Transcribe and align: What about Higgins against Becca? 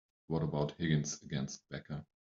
What 0.25 0.41
about 0.41 0.71
Higgins 0.79 1.21
against 1.21 1.61
Becca? 1.69 2.07